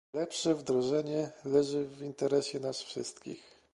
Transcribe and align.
Lepsze 0.13 0.55
wdrożenie 0.55 1.31
leży 1.45 1.85
w 1.85 2.01
interesie 2.01 2.59
nas 2.59 2.81
wszystkich 2.81 3.43